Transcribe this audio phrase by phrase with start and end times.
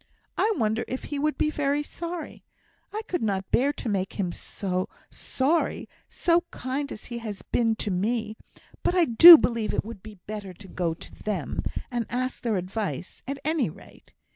[0.35, 2.43] I wonder if he would be very sorry!
[2.91, 7.91] I could not bear to make him sorry, so kind as he has been to
[7.91, 8.35] me;
[8.81, 11.61] but I do believe it would be better to go to them,
[11.91, 14.13] and ask their advice, at any rate.